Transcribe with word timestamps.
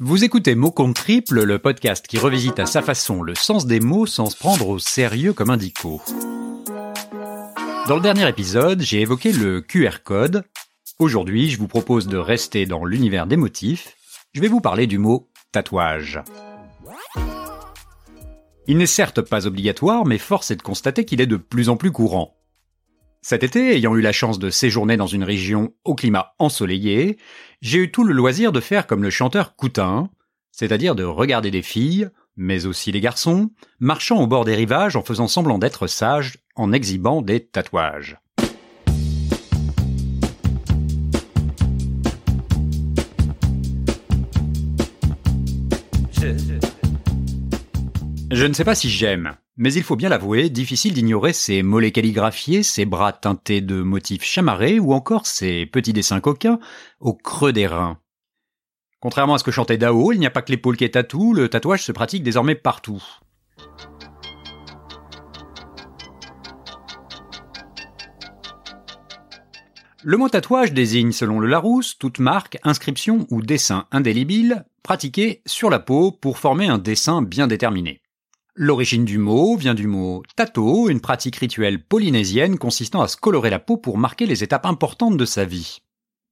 Vous 0.00 0.22
écoutez 0.22 0.54
Mots 0.54 0.70
compte 0.70 0.94
triple, 0.94 1.42
le 1.42 1.58
podcast 1.58 2.06
qui 2.06 2.18
revisite 2.18 2.60
à 2.60 2.66
sa 2.66 2.82
façon 2.82 3.20
le 3.20 3.34
sens 3.34 3.66
des 3.66 3.80
mots 3.80 4.06
sans 4.06 4.26
se 4.26 4.36
prendre 4.36 4.68
au 4.68 4.78
sérieux 4.78 5.32
comme 5.32 5.50
un. 5.50 5.56
Dans 7.88 7.96
le 7.96 8.00
dernier 8.00 8.28
épisode, 8.28 8.80
j'ai 8.80 9.00
évoqué 9.00 9.32
le 9.32 9.60
QR 9.60 10.04
code. 10.04 10.44
Aujourd'hui, 11.00 11.50
je 11.50 11.58
vous 11.58 11.66
propose 11.66 12.06
de 12.06 12.16
rester 12.16 12.64
dans 12.64 12.84
l'univers 12.84 13.26
des 13.26 13.36
motifs. 13.36 13.96
Je 14.32 14.40
vais 14.40 14.46
vous 14.46 14.60
parler 14.60 14.86
du 14.86 14.98
mot 14.98 15.28
tatouage. 15.50 16.22
Il 18.68 18.76
n'est 18.76 18.86
certes 18.86 19.20
pas 19.20 19.48
obligatoire, 19.48 20.06
mais 20.06 20.18
force 20.18 20.52
est 20.52 20.56
de 20.56 20.62
constater 20.62 21.04
qu'il 21.04 21.20
est 21.20 21.26
de 21.26 21.36
plus 21.36 21.68
en 21.70 21.76
plus 21.76 21.90
courant. 21.90 22.37
Cet 23.20 23.42
été, 23.42 23.76
ayant 23.76 23.96
eu 23.96 24.00
la 24.00 24.12
chance 24.12 24.38
de 24.38 24.48
séjourner 24.48 24.96
dans 24.96 25.06
une 25.06 25.24
région 25.24 25.74
au 25.84 25.94
climat 25.94 26.34
ensoleillé, 26.38 27.18
j'ai 27.60 27.78
eu 27.78 27.90
tout 27.90 28.04
le 28.04 28.14
loisir 28.14 28.52
de 28.52 28.60
faire 28.60 28.86
comme 28.86 29.02
le 29.02 29.10
chanteur 29.10 29.56
Coutin, 29.56 30.08
c'est-à-dire 30.52 30.94
de 30.94 31.02
regarder 31.02 31.50
des 31.50 31.62
filles, 31.62 32.08
mais 32.36 32.64
aussi 32.66 32.92
les 32.92 33.00
garçons, 33.00 33.50
marchant 33.80 34.22
au 34.22 34.28
bord 34.28 34.44
des 34.44 34.54
rivages 34.54 34.94
en 34.94 35.02
faisant 35.02 35.26
semblant 35.26 35.58
d'être 35.58 35.88
sages, 35.88 36.38
en 36.54 36.72
exhibant 36.72 37.20
des 37.20 37.44
tatouages. 37.44 38.18
Je 48.30 48.46
ne 48.46 48.52
sais 48.52 48.64
pas 48.64 48.74
si 48.76 48.88
j'aime, 48.88 49.32
mais 49.58 49.74
il 49.74 49.82
faut 49.82 49.96
bien 49.96 50.08
l'avouer, 50.08 50.50
difficile 50.50 50.94
d'ignorer 50.94 51.32
ces 51.32 51.64
mollets 51.64 51.90
calligraphiés, 51.90 52.62
ces 52.62 52.84
bras 52.84 53.12
teintés 53.12 53.60
de 53.60 53.82
motifs 53.82 54.22
chamarrés 54.22 54.78
ou 54.78 54.92
encore 54.92 55.26
ces 55.26 55.66
petits 55.66 55.92
dessins 55.92 56.20
coquins 56.20 56.60
au 57.00 57.12
creux 57.12 57.52
des 57.52 57.66
reins. 57.66 57.98
Contrairement 59.00 59.34
à 59.34 59.38
ce 59.38 59.44
que 59.44 59.50
chantait 59.50 59.76
Dao, 59.76 60.12
il 60.12 60.20
n'y 60.20 60.26
a 60.26 60.30
pas 60.30 60.42
que 60.42 60.52
l'épaule 60.52 60.76
qui 60.76 60.84
est 60.84 60.90
tatou, 60.90 61.34
le 61.34 61.48
tatouage 61.48 61.82
se 61.82 61.92
pratique 61.92 62.22
désormais 62.22 62.54
partout. 62.54 63.02
Le 70.04 70.16
mot 70.16 70.28
tatouage 70.28 70.72
désigne, 70.72 71.10
selon 71.10 71.40
le 71.40 71.48
Larousse, 71.48 71.98
toute 71.98 72.20
marque, 72.20 72.58
inscription 72.62 73.26
ou 73.30 73.42
dessin 73.42 73.86
indélébile 73.90 74.64
pratiqué 74.84 75.42
sur 75.46 75.68
la 75.68 75.80
peau 75.80 76.12
pour 76.12 76.38
former 76.38 76.68
un 76.68 76.78
dessin 76.78 77.22
bien 77.22 77.48
déterminé. 77.48 78.00
L'origine 78.60 79.04
du 79.04 79.18
mot 79.18 79.54
vient 79.54 79.76
du 79.76 79.86
mot 79.86 80.24
tato, 80.34 80.88
une 80.88 81.00
pratique 81.00 81.36
rituelle 81.36 81.80
polynésienne 81.80 82.58
consistant 82.58 83.00
à 83.00 83.06
se 83.06 83.16
colorer 83.16 83.50
la 83.50 83.60
peau 83.60 83.76
pour 83.76 83.98
marquer 83.98 84.26
les 84.26 84.42
étapes 84.42 84.66
importantes 84.66 85.16
de 85.16 85.24
sa 85.24 85.44
vie. 85.44 85.78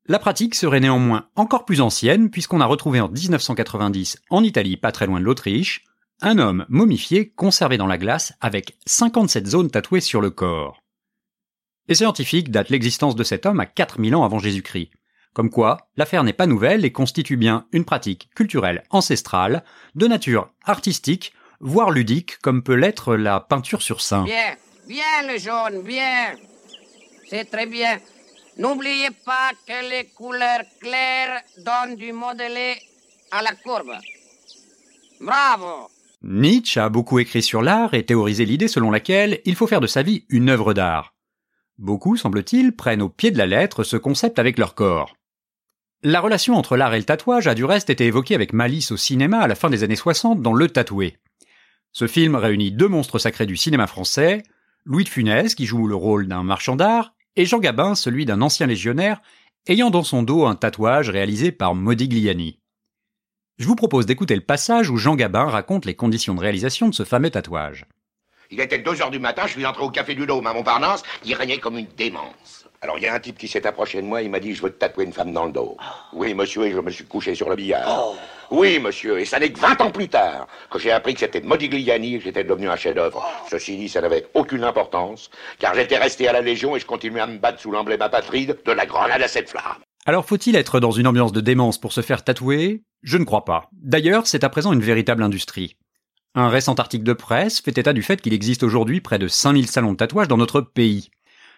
La 0.07 0.19
pratique 0.19 0.57
serait 0.57 0.81
néanmoins 0.81 1.29
encore 1.37 1.65
plus 1.65 1.81
ancienne 1.81 2.29
puisqu'on 2.29 2.61
a 2.61 2.67
retrouvé 2.67 3.01
en 3.01 3.09
1990, 3.09 4.23
en 4.29 4.43
Italie 4.43 4.77
pas 4.77 4.91
très 4.91 5.07
loin 5.07 5.21
de 5.21 5.25
l'Autriche, 5.25 5.85
un 6.21 6.41
homme 6.41 6.67
momifié 6.69 7.29
conservé 7.29 7.77
dans 7.77 7.87
la 7.87 7.97
glace 7.97 8.33
avec 8.41 8.77
57 8.87 9.47
zones 9.47 9.71
tatouées 9.71 10.01
sur 10.01 10.21
le 10.21 10.31
corps. 10.31 10.83
Les 11.87 11.95
scientifiques 11.95 12.51
datent 12.51 12.71
l'existence 12.71 13.15
de 13.15 13.23
cet 13.23 13.47
homme 13.47 13.61
à 13.61 13.67
4000 13.67 14.17
ans 14.17 14.25
avant 14.25 14.41
Jésus-Christ. 14.41 14.91
Comme 15.33 15.51
quoi, 15.51 15.91
l'affaire 15.97 16.25
n'est 16.25 16.33
pas 16.33 16.49
nouvelle 16.49 16.85
et 16.85 16.91
constitue 16.91 17.37
bien 17.37 17.69
une 17.71 17.85
pratique 17.85 18.31
culturelle 18.35 18.83
ancestrale, 18.91 19.63
de 19.95 20.09
nature 20.09 20.51
artistique, 20.65 21.33
voire 21.61 21.91
ludique, 21.91 22.39
comme 22.39 22.63
peut 22.63 22.75
l'être 22.75 23.17
la 23.17 23.41
peinture 23.41 23.83
sur 23.83 24.01
sein. 24.01 24.25
Bien, 24.25 24.57
bien 24.87 25.33
le 25.33 25.39
jaune, 25.39 25.83
bien. 25.83 26.35
C'est 27.29 27.51
très 27.51 27.67
bien. 27.67 27.99
N'oubliez 28.59 29.11
pas 29.25 29.51
que 29.67 29.91
les 29.91 30.07
couleurs 30.07 30.65
claires 30.81 31.43
donnent 31.59 31.97
du 31.97 32.13
modelé 32.13 32.75
à 33.31 33.43
la 33.43 33.55
courbe. 33.55 33.93
Bravo. 35.21 35.89
Nietzsche 36.23 36.81
a 36.81 36.89
beaucoup 36.89 37.19
écrit 37.19 37.43
sur 37.43 37.63
l'art 37.63 37.95
et 37.95 38.05
théorisé 38.05 38.45
l'idée 38.45 38.69
selon 38.69 38.91
laquelle 38.91 39.41
il 39.45 39.55
faut 39.55 39.67
faire 39.67 39.81
de 39.81 39.87
sa 39.87 40.03
vie 40.03 40.25
une 40.29 40.49
œuvre 40.49 40.75
d'art. 40.75 41.15
Beaucoup, 41.79 42.17
semble-t-il, 42.17 42.75
prennent 42.75 43.03
au 43.03 43.11
pied 43.11 43.31
de 43.31 43.39
la 43.39 43.47
lettre 43.47 43.85
ce 43.85 43.97
concept 43.99 44.39
avec 44.39 44.59
leur 44.59 44.75
corps. 44.75 45.15
La 46.03 46.21
relation 46.21 46.55
entre 46.55 46.77
l'art 46.77 46.95
et 46.95 46.99
le 46.99 47.05
tatouage 47.05 47.47
a 47.47 47.55
du 47.55 47.65
reste 47.65 47.91
été 47.91 48.07
évoquée 48.07 48.35
avec 48.35 48.53
malice 48.53 48.93
au 48.93 48.97
cinéma 48.97 49.41
à 49.41 49.47
la 49.47 49.55
fin 49.55 49.71
des 49.71 49.83
années 49.83 49.97
60 49.97 50.41
dans 50.41 50.55
Le 50.55 50.69
Tatoué. 50.69 51.19
Ce 51.99 52.07
film 52.07 52.35
réunit 52.35 52.73
deux 52.73 52.89
monstres 52.89 53.19
sacrés 53.19 53.47
du 53.47 53.57
cinéma 53.57 53.87
français, 53.87 54.43
Louis 54.85 55.05
de 55.05 55.09
Funès, 55.09 55.55
qui 55.55 55.65
joue 55.65 55.87
le 55.87 55.95
rôle 55.95 56.29
d'un 56.29 56.43
marchand 56.43 56.77
d'art, 56.77 57.15
et 57.37 57.47
Jean 57.47 57.59
Gabin, 57.59 57.95
celui 57.95 58.27
d'un 58.27 58.43
ancien 58.43 58.67
légionnaire, 58.67 59.23
ayant 59.67 59.89
dans 59.89 60.03
son 60.03 60.23
dos 60.23 60.45
un 60.45 60.57
tatouage 60.57 61.09
réalisé 61.09 61.53
par 61.53 61.75
Modigliani. 61.75 62.61
Je 63.57 63.67
vous 63.67 63.77
propose 63.77 64.05
d'écouter 64.05 64.35
le 64.35 64.43
passage 64.43 64.91
où 64.91 64.99
Jean 64.99 65.15
Gabin 65.15 65.47
raconte 65.47 65.87
les 65.87 65.95
conditions 65.95 66.35
de 66.35 66.41
réalisation 66.41 66.91
de 66.91 66.95
ce 66.95 67.05
fameux 67.05 67.31
tatouage. 67.31 67.87
Il 68.51 68.61
était 68.61 68.79
2 68.79 69.01
heures 69.01 69.11
du 69.11 69.19
matin, 69.19 69.45
je 69.47 69.53
suis 69.53 69.65
entré 69.65 69.83
au 69.83 69.89
café 69.89 70.15
du 70.15 70.27
Dôme 70.27 70.47
à 70.47 70.53
Montparnasse, 70.53 71.03
il 71.25 71.33
régnait 71.33 71.61
comme 71.61 71.79
une 71.79 71.89
démence. 71.97 72.69
Alors 72.83 72.99
il 72.99 73.05
y 73.05 73.07
a 73.07 73.15
un 73.15 73.21
type 73.21 73.39
qui 73.39 73.49
s'est 73.49 73.67
approché 73.67 74.03
de 74.03 74.07
moi, 74.07 74.21
il 74.21 74.29
m'a 74.29 74.39
dit 74.39 74.55
je 74.55 74.61
veux 74.61 74.71
te 74.71 74.79
tatouer 74.79 75.07
une 75.07 75.15
femme 75.15 75.33
dans 75.33 75.47
le 75.47 75.53
dos. 75.53 75.79
Oui 76.13 76.35
monsieur, 76.35 76.67
et 76.67 76.73
je 76.73 76.79
me 76.79 76.91
suis 76.91 77.07
couché 77.07 77.35
sur 77.35 77.49
le 77.49 77.57
billard. 77.57 78.13
Oui 78.51 78.79
monsieur, 78.79 79.19
et 79.19 79.25
ça 79.25 79.39
n'est 79.39 79.51
que 79.51 79.59
20 79.59 79.81
ans 79.81 79.91
plus 79.91 80.09
tard 80.09 80.47
que 80.71 80.79
j'ai 80.79 80.91
appris 80.91 81.15
que 81.15 81.21
c'était 81.21 81.41
Modigliani 81.41 82.19
que 82.19 82.25
j'étais 82.25 82.45
devenu 82.45 82.69
un 82.69 82.77
chef-d'œuvre. 82.77 83.25
Ceci 83.51 83.77
dit, 83.77 83.89
ça 83.89 84.01
n'avait 84.01 84.27
aucune 84.35 84.65
importance, 84.65 85.31
car 85.59 85.75
j'étais 85.75 85.99
resté 85.99 86.29
à 86.29 86.33
la 86.33 86.41
Légion 86.41 86.77
et 86.77 86.81
je 86.81 86.87
continuais 86.87 87.21
à 87.21 87.27
me 87.27 87.39
battre 87.39 87.61
sous 87.61 87.71
l'emblème 87.71 88.03
apatride 88.03 88.59
de 88.65 88.73
la 88.73 88.87
grenade 88.87 89.23
à 89.23 89.29
cette 89.29 89.51
flamme. 89.51 89.83
Alors 90.05 90.25
faut-il 90.25 90.55
être 90.55 90.79
dans 90.79 90.93
une 90.93 91.09
ambiance 91.09 91.33
de 91.33 91.41
démence 91.41 91.81
pour 91.81 91.93
se 91.93 92.01
faire 92.01 92.23
tatouer? 92.23 92.85
Je 93.03 93.19
ne 93.19 93.25
crois 93.25 93.45
pas. 93.45 93.69
D'ailleurs, 93.73 94.27
c'est 94.27 94.45
à 94.45 94.49
présent 94.49 94.73
une 94.73 94.81
véritable 94.81 95.23
industrie. 95.23 95.77
Un 96.37 96.49
récent 96.49 96.75
article 96.75 97.05
de 97.05 97.13
presse 97.13 97.61
fait 97.61 97.79
état 97.79 97.93
du 97.93 98.03
fait 98.03 98.21
qu'il 98.21 98.35
existe 98.35 98.63
aujourd'hui 98.63 99.01
près 99.01 99.19
de 99.19 99.27
5000 99.27 99.67
salons 99.67 99.93
de 99.93 99.97
tatouage 99.97 100.29
dans 100.29 100.37
notre 100.37 100.61
pays. 100.61 101.11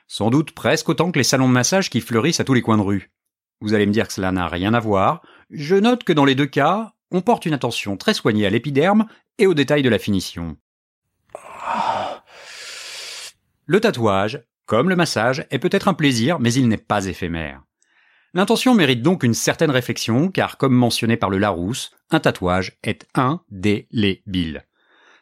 Sans 0.06 0.31
doute 0.31 0.53
presque 0.53 0.88
autant 0.88 1.10
que 1.10 1.19
les 1.19 1.25
salons 1.25 1.49
de 1.49 1.53
massage 1.53 1.91
qui 1.91 2.00
fleurissent 2.00 2.41
à 2.41 2.44
tous 2.44 2.55
les 2.55 2.62
coins 2.62 2.78
de 2.78 2.82
rue. 2.82 3.10
Vous 3.60 3.74
allez 3.74 3.86
me 3.86 3.92
dire 3.92 4.06
que 4.06 4.12
cela 4.12 4.32
n'a 4.32 4.48
rien 4.48 4.74
à 4.74 4.80
voir. 4.80 5.22
Je 5.50 5.76
note 5.76 6.04
que 6.04 6.12
dans 6.12 6.24
les 6.24 6.34
deux 6.34 6.46
cas, 6.46 6.92
on 7.10 7.22
porte 7.22 7.46
une 7.46 7.54
attention 7.54 7.96
très 7.96 8.14
soignée 8.14 8.46
à 8.46 8.50
l'épiderme 8.50 9.06
et 9.38 9.46
aux 9.46 9.54
détails 9.54 9.82
de 9.82 9.88
la 9.88 9.98
finition. 9.98 10.56
Le 13.66 13.80
tatouage, 13.80 14.42
comme 14.66 14.88
le 14.88 14.96
massage, 14.96 15.46
est 15.50 15.58
peut-être 15.58 15.88
un 15.88 15.94
plaisir, 15.94 16.38
mais 16.38 16.52
il 16.52 16.69
n'est 16.69 16.76
pas 16.76 17.06
éphémère. 17.06 17.62
L'intention 18.34 18.74
mérite 18.74 19.02
donc 19.02 19.22
une 19.22 19.34
certaine 19.34 19.70
réflexion, 19.70 20.30
car 20.30 20.58
comme 20.58 20.75
mentionné 20.75 21.16
par 21.16 21.30
le 21.30 21.38
Larousse, 21.38 21.90
un 22.10 22.20
tatouage 22.20 22.78
est 22.82 23.06
indélébile. 23.14 24.66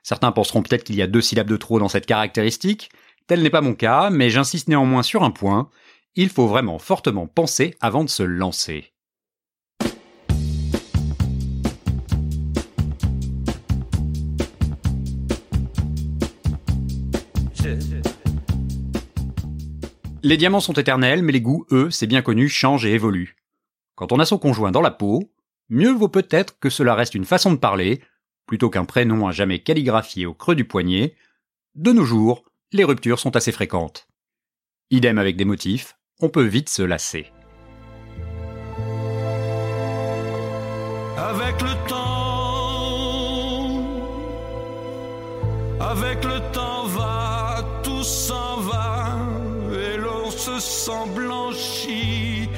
Certains 0.02 0.32
penseront 0.32 0.62
peut-être 0.62 0.84
qu'il 0.84 0.96
y 0.96 1.02
a 1.02 1.06
deux 1.06 1.20
syllabes 1.20 1.48
de 1.48 1.56
trop 1.56 1.78
dans 1.78 1.88
cette 1.88 2.06
caractéristique. 2.06 2.90
Tel 3.26 3.42
n'est 3.42 3.50
pas 3.50 3.60
mon 3.60 3.74
cas, 3.74 4.10
mais 4.10 4.30
j'insiste 4.30 4.68
néanmoins 4.68 5.02
sur 5.02 5.24
un 5.24 5.30
point. 5.30 5.68
Il 6.18 6.30
faut 6.30 6.46
vraiment 6.46 6.78
fortement 6.78 7.26
penser 7.26 7.74
avant 7.82 8.02
de 8.02 8.08
se 8.08 8.22
lancer. 8.22 8.94
Les 20.22 20.38
diamants 20.38 20.60
sont 20.60 20.72
éternels, 20.72 21.22
mais 21.22 21.32
les 21.32 21.42
goûts, 21.42 21.66
eux, 21.70 21.90
c'est 21.90 22.06
bien 22.06 22.22
connu, 22.22 22.48
changent 22.48 22.86
et 22.86 22.94
évoluent. 22.94 23.36
Quand 23.94 24.10
on 24.10 24.18
a 24.18 24.24
son 24.24 24.38
conjoint 24.38 24.70
dans 24.70 24.80
la 24.80 24.90
peau, 24.90 25.30
mieux 25.68 25.92
vaut 25.92 26.08
peut-être 26.08 26.58
que 26.58 26.70
cela 26.70 26.94
reste 26.94 27.14
une 27.14 27.26
façon 27.26 27.52
de 27.52 27.58
parler, 27.58 28.00
plutôt 28.46 28.70
qu'un 28.70 28.86
prénom 28.86 29.28
à 29.28 29.32
jamais 29.32 29.58
calligraphié 29.58 30.24
au 30.24 30.32
creux 30.32 30.54
du 30.54 30.64
poignet. 30.64 31.14
De 31.74 31.92
nos 31.92 32.04
jours, 32.06 32.42
les 32.72 32.84
ruptures 32.84 33.18
sont 33.18 33.36
assez 33.36 33.52
fréquentes. 33.52 34.08
Idem 34.90 35.18
avec 35.18 35.36
des 35.36 35.44
motifs, 35.44 35.95
on 36.20 36.28
peut 36.28 36.44
vite 36.44 36.68
se 36.68 36.82
lasser. 36.82 37.32
Avec 41.18 41.60
le 41.62 41.88
temps, 41.88 43.16
avec 45.80 46.24
le 46.24 46.52
temps 46.52 46.86
va, 46.86 47.64
tout 47.82 48.02
s'en 48.02 48.60
va, 48.60 49.18
et 49.72 49.96
l'on 49.96 50.30
se 50.30 50.58
sent 50.58 51.10
blanchi. 51.14 52.48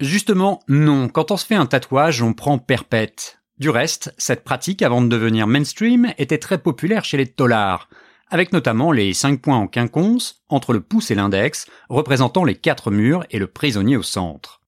Justement, 0.00 0.60
non, 0.68 1.08
quand 1.08 1.30
on 1.30 1.36
se 1.36 1.46
fait 1.46 1.54
un 1.54 1.66
tatouage, 1.66 2.22
on 2.22 2.32
prend 2.32 2.58
perpète. 2.58 3.40
Du 3.58 3.70
reste, 3.70 4.12
cette 4.18 4.44
pratique, 4.44 4.82
avant 4.82 5.00
de 5.00 5.08
devenir 5.08 5.46
mainstream, 5.46 6.12
était 6.18 6.38
très 6.38 6.58
populaire 6.58 7.04
chez 7.04 7.16
les 7.16 7.26
tollards, 7.26 7.88
avec 8.34 8.52
notamment 8.52 8.90
les 8.90 9.14
cinq 9.14 9.40
points 9.40 9.58
en 9.58 9.68
quinconce, 9.68 10.42
entre 10.48 10.72
le 10.72 10.80
pouce 10.80 11.12
et 11.12 11.14
l'index, 11.14 11.68
représentant 11.88 12.42
les 12.42 12.56
quatre 12.56 12.90
murs 12.90 13.24
et 13.30 13.38
le 13.38 13.46
prisonnier 13.46 13.96
au 13.96 14.02
centre. 14.02 14.60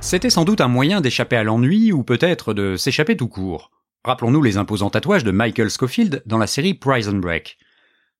C'était 0.00 0.28
sans 0.28 0.44
doute 0.44 0.60
un 0.60 0.66
moyen 0.66 1.00
d'échapper 1.00 1.36
à 1.36 1.44
l'ennui 1.44 1.92
ou 1.92 2.02
peut-être 2.02 2.52
de 2.52 2.74
s'échapper 2.74 3.16
tout 3.16 3.28
court. 3.28 3.70
Rappelons-nous 4.02 4.42
les 4.42 4.56
imposants 4.56 4.90
tatouages 4.90 5.22
de 5.22 5.30
Michael 5.30 5.70
Scofield 5.70 6.24
dans 6.26 6.38
la 6.38 6.48
série 6.48 6.74
Prison 6.74 7.16
Break. 7.16 7.58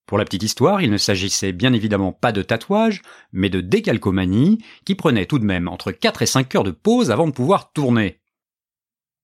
Pour 0.07 0.17
la 0.17 0.25
petite 0.25 0.45
histoire, 0.45 0.81
il 0.81 0.93
ne 0.93 0.99
s'agissait 0.99 1.51
bien 1.51 1.73
évidemment 1.73 2.13
pas 2.13 2.31
de 2.31 2.43
tatouage, 2.43 3.03
mais 3.33 3.51
de 3.51 3.61
décalcomanie, 3.61 4.63
qui 4.85 4.95
prenait 4.95 5.27
tout 5.27 5.41
de 5.41 5.45
même 5.45 5.67
entre 5.67 5.91
4 5.91 6.23
et 6.23 6.27
5 6.27 6.55
heures 6.55 6.63
de 6.63 6.71
pause 6.71 7.11
avant 7.11 7.27
de 7.27 7.33
pouvoir 7.33 7.73
tourner. 7.73 8.21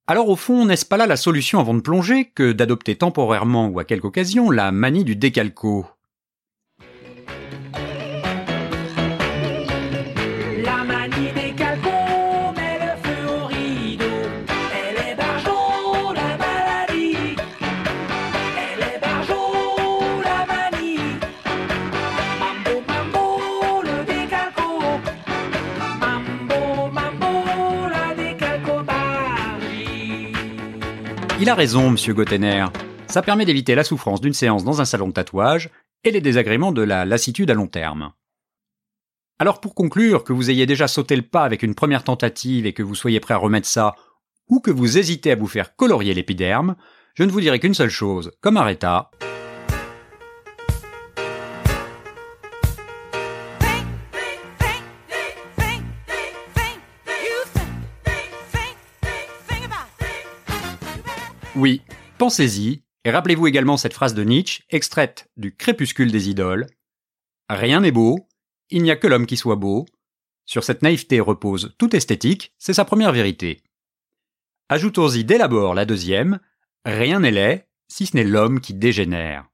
Alors 0.07 0.29
au 0.29 0.37
fond, 0.37 0.67
n'est-ce 0.67 0.85
pas 0.85 0.99
là 0.99 1.07
la 1.07 1.17
solution 1.17 1.61
avant 1.61 1.73
de 1.73 1.81
plonger 1.81 2.27
que 2.27 2.53
d'adopter 2.53 2.97
temporairement 2.97 3.69
ou 3.69 3.79
à 3.79 3.85
quelque 3.85 4.07
occasion 4.07 4.51
la 4.51 4.71
manie 4.71 5.05
du 5.05 5.17
décalco? 5.17 5.87
Il 31.41 31.51
a 31.51 31.55
raison, 31.57 31.91
monsieur 31.91 32.15
Gottener. 32.15 32.67
Ça 33.09 33.21
permet 33.21 33.45
d'éviter 33.45 33.75
la 33.75 33.83
souffrance 33.83 34.21
d'une 34.21 34.33
séance 34.33 34.63
dans 34.63 34.81
un 34.81 34.85
salon 34.85 35.09
de 35.09 35.13
tatouage 35.13 35.69
et 36.05 36.13
les 36.13 36.21
désagréments 36.21 36.71
de 36.71 36.83
la 36.83 37.05
lassitude 37.05 37.51
à 37.51 37.55
long 37.55 37.67
terme. 37.67 38.13
Alors 39.41 39.61
pour 39.61 39.75
conclure, 39.75 40.23
que 40.23 40.33
vous 40.33 40.51
ayez 40.51 40.65
déjà 40.65 40.87
sauté 40.87 41.17
le 41.17 41.23
pas 41.23 41.43
avec 41.43 41.65
une 41.65 41.75
première 41.75 42.05
tentative 42.05 42.67
et 42.67 42.73
que 42.73 42.85
vous 42.85 42.95
soyez 42.95 43.19
prêt 43.19 43.35
à 43.35 43.39
remettre 43.39 43.67
ça, 43.67 43.97
ou 44.49 44.61
que 44.61 44.71
vous 44.71 44.97
hésitez 44.97 45.33
à 45.33 45.37
vous 45.37 45.49
faire 45.49 45.75
colorier 45.75 46.15
l'épiderme, 46.15 46.77
je 47.15 47.25
ne 47.25 47.33
vous 47.33 47.41
dirai 47.41 47.59
qu'une 47.59 47.75
seule 47.75 47.91
chose, 47.91 48.31
comme 48.41 48.57
Aretha, 48.57 49.11
oui, 61.57 61.83
pensez-y, 62.19 62.83
et 63.05 63.11
rappelez-vous 63.11 63.47
également 63.47 63.77
cette 63.77 63.95
phrase 63.95 64.15
de 64.15 64.25
Nietzsche, 64.25 64.65
extraite 64.71 65.31
du 65.37 65.55
Crépuscule 65.55 66.11
des 66.11 66.29
idoles. 66.29 66.67
Rien 67.49 67.81
n'est 67.81 67.93
beau, 67.93 68.29
il 68.71 68.83
n'y 68.83 68.91
a 68.91 68.97
que 68.97 69.07
l'homme 69.07 69.27
qui 69.27 69.37
soit 69.37 69.57
beau. 69.57 69.87
Sur 70.47 70.65
cette 70.65 70.83
naïveté 70.83 71.21
repose 71.21 71.75
toute 71.79 71.95
esthétique, 71.95 72.55
c'est 72.59 72.73
sa 72.73 72.85
première 72.85 73.13
vérité. 73.13 73.63
Ajoutons-y 74.69 75.25
dès 75.25 75.39
l'abord 75.39 75.75
la 75.75 75.85
deuxième, 75.85 76.41
rien 76.85 77.21
n'est 77.21 77.31
laid, 77.31 77.67
si 77.89 78.07
ce 78.07 78.17
n'est 78.17 78.25
l'homme 78.25 78.61
qui 78.61 78.75
dégénère. 78.75 79.47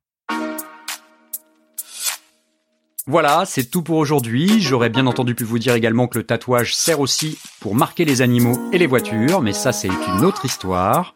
Voilà, 3.07 3.45
c'est 3.45 3.65
tout 3.65 3.83
pour 3.83 3.97
aujourd'hui. 3.97 4.61
J'aurais 4.61 4.91
bien 4.91 5.07
entendu 5.07 5.35
pu 5.35 5.45
vous 5.45 5.59
dire 5.59 5.75
également 5.75 6.07
que 6.07 6.19
le 6.19 6.25
tatouage 6.25 6.75
sert 6.75 7.01
aussi 7.01 7.39
pour 7.61 7.75
marquer 7.75 8.05
les 8.05 8.23
animaux 8.23 8.71
et 8.73 8.79
les 8.79 8.87
voitures, 8.87 9.43
mais 9.43 9.53
ça 9.53 9.73
c'est 9.73 9.89
une 9.89 10.25
autre 10.25 10.45
histoire. 10.45 11.15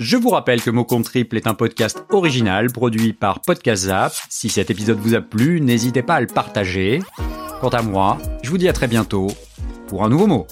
Je 0.00 0.16
vous 0.16 0.30
rappelle 0.30 0.62
que 0.62 0.70
Mot 0.70 0.86
Compte 0.86 1.04
Triple 1.04 1.36
est 1.36 1.46
un 1.46 1.52
podcast 1.52 2.06
original 2.08 2.72
produit 2.72 3.12
par 3.12 3.42
Podcast 3.42 3.84
Zap. 3.84 4.14
Si 4.30 4.48
cet 4.48 4.70
épisode 4.70 4.96
vous 4.96 5.14
a 5.14 5.20
plu, 5.20 5.60
n'hésitez 5.60 6.02
pas 6.02 6.14
à 6.14 6.20
le 6.22 6.26
partager. 6.26 7.00
Quant 7.60 7.68
à 7.68 7.82
moi, 7.82 8.16
je 8.42 8.48
vous 8.48 8.56
dis 8.56 8.70
à 8.70 8.72
très 8.72 8.88
bientôt 8.88 9.26
pour 9.88 10.02
un 10.02 10.08
nouveau 10.08 10.26
mot. 10.26 10.46